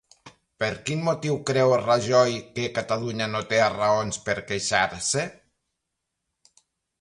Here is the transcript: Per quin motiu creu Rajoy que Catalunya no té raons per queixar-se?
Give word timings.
Per 0.61 0.67
quin 0.85 1.01
motiu 1.07 1.35
creu 1.49 1.73
Rajoy 1.83 2.33
que 2.55 2.65
Catalunya 2.77 3.27
no 3.35 3.43
té 3.53 3.61
raons 3.75 4.19
per 4.31 4.37
queixar-se? 4.49 5.27